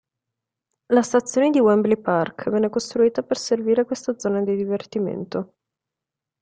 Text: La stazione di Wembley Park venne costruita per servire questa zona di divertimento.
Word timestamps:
La 0.89 1.03
stazione 1.03 1.51
di 1.51 1.59
Wembley 1.59 1.95
Park 1.95 2.49
venne 2.49 2.69
costruita 2.71 3.21
per 3.21 3.37
servire 3.37 3.85
questa 3.85 4.17
zona 4.17 4.41
di 4.41 4.55
divertimento. 4.55 5.53